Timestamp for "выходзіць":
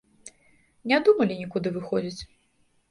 1.77-2.21